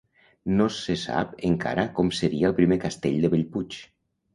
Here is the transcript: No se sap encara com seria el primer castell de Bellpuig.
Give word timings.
No 0.61 0.65
se 0.77 0.95
sap 1.01 1.37
encara 1.51 1.85
com 2.01 2.13
seria 2.23 2.51
el 2.53 2.59
primer 2.65 2.83
castell 2.89 3.25
de 3.27 3.37
Bellpuig. 3.39 3.85